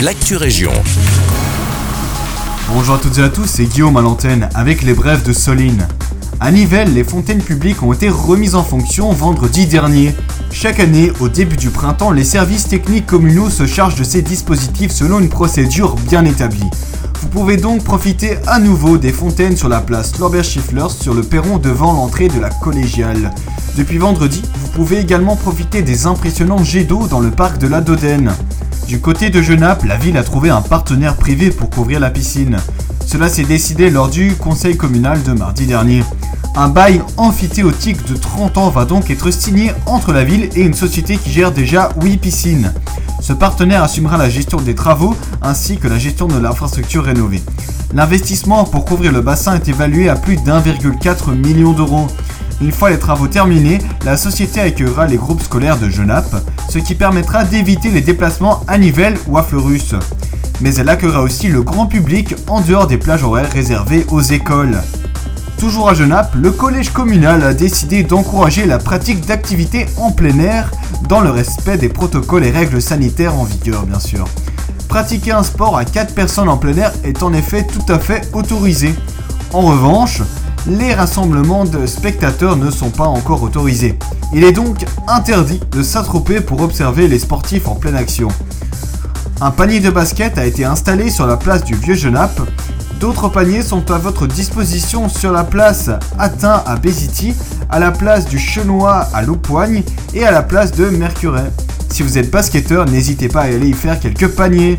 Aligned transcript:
l'actu 0.00 0.36
région. 0.36 0.72
Bonjour 2.72 2.96
à 2.96 2.98
toutes 2.98 3.18
et 3.18 3.22
à 3.22 3.30
tous, 3.30 3.46
c'est 3.46 3.64
Guillaume 3.64 3.96
à 3.96 4.02
l'antenne 4.02 4.48
avec 4.54 4.82
les 4.82 4.92
brèves 4.92 5.22
de 5.22 5.32
Soline. 5.32 5.88
À 6.38 6.50
Nivelles, 6.50 6.92
les 6.92 7.04
fontaines 7.04 7.40
publiques 7.40 7.82
ont 7.82 7.94
été 7.94 8.10
remises 8.10 8.54
en 8.54 8.62
fonction 8.62 9.10
vendredi 9.12 9.66
dernier. 9.66 10.14
Chaque 10.52 10.80
année, 10.80 11.12
au 11.20 11.28
début 11.28 11.56
du 11.56 11.70
printemps, 11.70 12.10
les 12.10 12.24
services 12.24 12.68
techniques 12.68 13.06
communaux 13.06 13.48
se 13.48 13.66
chargent 13.66 13.98
de 13.98 14.04
ces 14.04 14.20
dispositifs 14.20 14.92
selon 14.92 15.18
une 15.18 15.30
procédure 15.30 15.94
bien 16.08 16.26
établie. 16.26 16.70
Vous 17.22 17.28
pouvez 17.28 17.56
donc 17.56 17.82
profiter 17.82 18.36
à 18.46 18.58
nouveau 18.58 18.98
des 18.98 19.12
fontaines 19.12 19.56
sur 19.56 19.70
la 19.70 19.80
place 19.80 20.18
Lorbert 20.18 20.44
Schiffler 20.44 20.88
sur 20.90 21.14
le 21.14 21.22
perron 21.22 21.56
devant 21.56 21.94
l'entrée 21.94 22.28
de 22.28 22.38
la 22.38 22.50
collégiale. 22.50 23.32
Depuis 23.76 23.98
vendredi, 23.98 24.42
vous 24.60 24.68
pouvez 24.68 24.98
également 24.98 25.36
profiter 25.36 25.80
des 25.80 26.06
impressionnants 26.06 26.62
jets 26.62 26.84
d'eau 26.84 27.06
dans 27.06 27.20
le 27.20 27.30
parc 27.30 27.56
de 27.56 27.66
la 27.66 27.80
Dodène. 27.80 28.34
Du 28.86 29.00
côté 29.00 29.30
de 29.30 29.42
Genappe, 29.42 29.82
la 29.84 29.96
ville 29.96 30.16
a 30.16 30.22
trouvé 30.22 30.48
un 30.48 30.62
partenaire 30.62 31.16
privé 31.16 31.50
pour 31.50 31.70
couvrir 31.70 31.98
la 31.98 32.10
piscine. 32.10 32.58
Cela 33.04 33.28
s'est 33.28 33.42
décidé 33.42 33.90
lors 33.90 34.08
du 34.08 34.34
conseil 34.36 34.76
communal 34.76 35.20
de 35.24 35.32
mardi 35.32 35.66
dernier. 35.66 36.04
Un 36.54 36.68
bail 36.68 37.02
amphithéotique 37.16 38.06
de 38.06 38.16
30 38.16 38.58
ans 38.58 38.70
va 38.70 38.84
donc 38.84 39.10
être 39.10 39.32
signé 39.32 39.72
entre 39.86 40.12
la 40.12 40.22
ville 40.22 40.50
et 40.54 40.60
une 40.60 40.74
société 40.74 41.16
qui 41.16 41.30
gère 41.30 41.50
déjà 41.50 41.90
8 42.00 42.16
piscines. 42.18 42.72
Ce 43.20 43.32
partenaire 43.32 43.82
assumera 43.82 44.16
la 44.18 44.30
gestion 44.30 44.60
des 44.60 44.76
travaux 44.76 45.16
ainsi 45.42 45.78
que 45.78 45.88
la 45.88 45.98
gestion 45.98 46.28
de 46.28 46.38
l'infrastructure 46.38 47.04
rénovée. 47.04 47.42
L'investissement 47.92 48.64
pour 48.64 48.84
couvrir 48.84 49.10
le 49.10 49.20
bassin 49.20 49.56
est 49.56 49.68
évalué 49.68 50.08
à 50.08 50.14
plus 50.14 50.36
d'1,4 50.36 51.34
million 51.34 51.72
d'euros. 51.72 52.06
Une 52.60 52.72
fois 52.72 52.90
les 52.90 52.98
travaux 52.98 53.28
terminés, 53.28 53.78
la 54.04 54.16
société 54.16 54.60
accueillera 54.60 55.06
les 55.06 55.18
groupes 55.18 55.42
scolaires 55.42 55.78
de 55.78 55.90
Genappe, 55.90 56.34
ce 56.70 56.78
qui 56.78 56.94
permettra 56.94 57.44
d'éviter 57.44 57.90
les 57.90 58.00
déplacements 58.00 58.62
à 58.66 58.78
Nivelles 58.78 59.18
ou 59.28 59.36
à 59.36 59.42
Fleurus. 59.42 59.94
Mais 60.62 60.74
elle 60.76 60.88
accueillera 60.88 61.20
aussi 61.20 61.48
le 61.48 61.62
grand 61.62 61.86
public 61.86 62.34
en 62.48 62.62
dehors 62.62 62.86
des 62.86 62.96
plages 62.96 63.24
horaires 63.24 63.52
réservées 63.52 64.06
aux 64.10 64.22
écoles. 64.22 64.78
Toujours 65.58 65.90
à 65.90 65.94
Genappe, 65.94 66.34
le 66.34 66.50
collège 66.50 66.90
communal 66.90 67.42
a 67.42 67.52
décidé 67.52 68.02
d'encourager 68.02 68.64
la 68.64 68.78
pratique 68.78 69.26
d'activités 69.26 69.86
en 69.98 70.10
plein 70.10 70.38
air 70.38 70.70
dans 71.08 71.20
le 71.20 71.30
respect 71.30 71.76
des 71.76 71.88
protocoles 71.90 72.44
et 72.44 72.50
règles 72.50 72.80
sanitaires 72.80 73.34
en 73.38 73.44
vigueur 73.44 73.84
bien 73.84 74.00
sûr. 74.00 74.26
Pratiquer 74.88 75.32
un 75.32 75.42
sport 75.42 75.76
à 75.76 75.84
4 75.84 76.14
personnes 76.14 76.48
en 76.48 76.56
plein 76.56 76.76
air 76.76 76.92
est 77.04 77.22
en 77.22 77.32
effet 77.34 77.66
tout 77.66 77.92
à 77.92 77.98
fait 77.98 78.28
autorisé. 78.32 78.94
En 79.52 79.62
revanche, 79.62 80.22
les 80.68 80.94
rassemblements 80.94 81.64
de 81.64 81.86
spectateurs 81.86 82.56
ne 82.56 82.70
sont 82.70 82.90
pas 82.90 83.06
encore 83.06 83.42
autorisés. 83.42 83.98
Il 84.32 84.44
est 84.44 84.52
donc 84.52 84.84
interdit 85.06 85.60
de 85.70 85.82
s'attroper 85.82 86.40
pour 86.40 86.60
observer 86.60 87.06
les 87.08 87.18
sportifs 87.18 87.68
en 87.68 87.74
pleine 87.74 87.94
action. 87.94 88.28
Un 89.40 89.50
panier 89.50 89.80
de 89.80 89.90
basket 89.90 90.38
a 90.38 90.46
été 90.46 90.64
installé 90.64 91.10
sur 91.10 91.26
la 91.26 91.36
place 91.36 91.62
du 91.62 91.74
Vieux 91.74 91.94
Genappe. 91.94 92.40
D'autres 92.98 93.28
paniers 93.28 93.62
sont 93.62 93.90
à 93.90 93.98
votre 93.98 94.26
disposition 94.26 95.08
sur 95.08 95.30
la 95.30 95.44
place 95.44 95.90
Atteint 96.18 96.62
à 96.66 96.76
Béziti, 96.76 97.34
à 97.70 97.78
la 97.78 97.92
place 97.92 98.26
du 98.26 98.38
Chenois 98.38 99.06
à 99.12 99.22
Loupoigne 99.22 99.82
et 100.14 100.24
à 100.24 100.30
la 100.30 100.42
place 100.42 100.72
de 100.72 100.86
Mercuret. 100.86 101.52
Si 101.90 102.02
vous 102.02 102.18
êtes 102.18 102.30
basketteur, 102.30 102.86
n'hésitez 102.86 103.28
pas 103.28 103.42
à 103.42 103.44
aller 103.44 103.68
y 103.68 103.72
faire 103.74 104.00
quelques 104.00 104.28
paniers. 104.28 104.78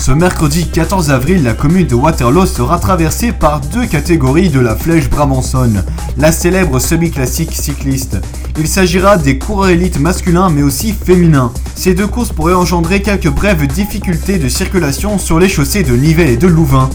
Ce 0.00 0.12
mercredi 0.12 0.66
14 0.66 1.10
avril, 1.10 1.42
la 1.42 1.52
commune 1.52 1.86
de 1.86 1.94
Waterloo 1.94 2.46
sera 2.46 2.78
traversée 2.78 3.32
par 3.32 3.60
deux 3.60 3.84
catégories 3.84 4.48
de 4.48 4.58
la 4.58 4.74
Flèche 4.74 5.10
Brabançonne, 5.10 5.84
la 6.16 6.32
célèbre 6.32 6.78
semi-classique 6.78 7.52
cycliste. 7.52 8.16
Il 8.58 8.66
s'agira 8.66 9.18
des 9.18 9.36
coureurs 9.36 9.68
élites 9.68 10.00
masculins 10.00 10.48
mais 10.48 10.62
aussi 10.62 10.94
féminins. 10.94 11.52
Ces 11.74 11.92
deux 11.92 12.06
courses 12.06 12.32
pourraient 12.32 12.54
engendrer 12.54 13.02
quelques 13.02 13.28
brèves 13.28 13.66
difficultés 13.66 14.38
de 14.38 14.48
circulation 14.48 15.18
sur 15.18 15.38
les 15.38 15.50
chaussées 15.50 15.82
de 15.82 15.94
Nivelles 15.94 16.30
et 16.30 16.36
de 16.38 16.46
Louvain. 16.46 16.88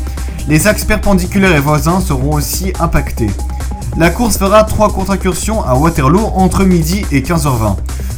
Les 0.49 0.65
axes 0.65 0.83
perpendiculaires 0.83 1.55
et 1.55 1.59
voisins 1.59 2.01
seront 2.01 2.33
aussi 2.33 2.73
impactés. 2.79 3.29
La 3.97 4.09
course 4.09 4.39
fera 4.39 4.63
trois 4.63 4.91
contre-incursions 4.91 5.63
à 5.63 5.75
Waterloo 5.75 6.31
entre 6.33 6.63
midi 6.63 7.05
et 7.11 7.21
15h20. 7.21 7.75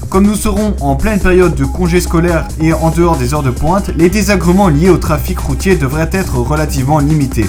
Comme 0.10 0.26
nous 0.26 0.36
serons 0.36 0.74
en 0.80 0.96
pleine 0.96 1.20
période 1.20 1.54
de 1.56 1.66
congé 1.66 2.00
scolaire 2.00 2.48
et 2.62 2.72
en 2.72 2.92
dehors 2.92 3.18
des 3.18 3.34
heures 3.34 3.44
de 3.44 3.52
pointe, 3.52 3.92
les 3.98 4.10
désagréments 4.10 4.70
liés 4.70 4.90
au 4.90 4.98
trafic 4.98 5.38
routier 5.38 5.76
devraient 5.76 6.10
être 6.14 6.38
relativement 6.38 7.00
limités. 7.00 7.46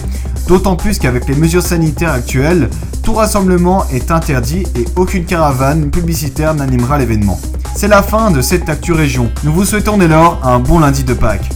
D'autant 0.49 0.75
plus 0.75 0.99
qu'avec 0.99 1.29
les 1.29 1.37
mesures 1.37 1.63
sanitaires 1.63 2.13
actuelles, 2.13 2.69
tout 3.05 3.15
rassemblement 3.15 3.87
est 3.93 4.11
interdit 4.11 4.65
et 4.75 4.87
aucune 4.97 5.25
caravane 5.25 5.91
publicitaire 5.91 6.55
n'animera 6.55 6.99
l'événement. 6.99 7.39
C'est 7.77 7.89
la 7.89 8.03
fin 8.03 8.33
de 8.33 8.41
cette 8.41 8.69
Actu 8.69 8.93
Région. 8.93 9.31
Nous 9.45 9.53
vous 9.53 9.65
souhaitons 9.65 9.97
dès 9.97 10.09
lors 10.09 10.41
un 10.45 10.59
bon 10.59 10.81
lundi 10.81 11.05
de 11.05 11.15
Pâques. 11.15 11.47